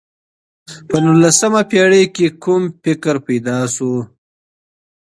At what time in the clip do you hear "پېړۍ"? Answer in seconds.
1.69-2.05